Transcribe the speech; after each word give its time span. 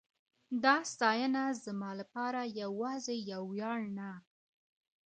دا 0.63 0.75
ستاینه 0.91 1.43
زما 1.65 1.91
لپاره 2.01 2.41
یواځې 2.61 3.15
یو 3.31 3.43
ویاړ 3.53 3.79
نه 3.97 4.11